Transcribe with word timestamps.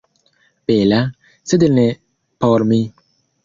Bela, 0.71 1.03
sed 1.51 1.67
ne 1.77 1.87
por 2.43 2.69
mi. 2.75 2.85